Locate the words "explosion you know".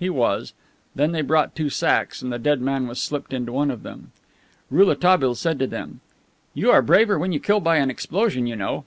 7.88-8.84